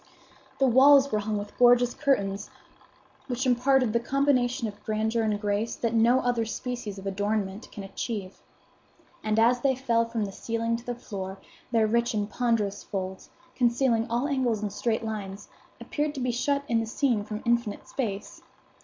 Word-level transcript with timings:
The 0.57 0.65
walls 0.65 1.11
were 1.11 1.19
hung 1.19 1.37
with 1.37 1.55
gorgeous 1.59 1.93
curtains, 1.93 2.49
which 3.27 3.45
imparted 3.45 3.93
the 3.93 3.99
combination 3.99 4.67
of 4.67 4.83
grandeur 4.83 5.21
and 5.21 5.39
grace 5.39 5.75
that 5.75 5.93
no 5.93 6.21
other 6.21 6.43
species 6.43 6.97
of 6.97 7.05
adornment 7.05 7.71
can 7.71 7.83
achieve; 7.83 8.41
and 9.23 9.37
as 9.37 9.61
they 9.61 9.75
fell 9.75 10.05
from 10.05 10.25
the 10.25 10.31
ceiling 10.31 10.75
to 10.75 10.83
the 10.87 10.95
floor, 10.95 11.37
their 11.69 11.85
rich 11.85 12.15
and 12.15 12.31
ponderous 12.31 12.81
folds, 12.81 13.29
concealing 13.53 14.07
all 14.09 14.27
angles 14.27 14.63
and 14.63 14.73
straight 14.73 15.05
lines, 15.05 15.49
appeared 15.79 16.15
to 16.15 16.31
shut 16.31 16.63
in 16.67 16.79
the 16.79 16.87
scene 16.87 17.23
from 17.23 17.43
infinite 17.45 17.87
space. 17.87 18.41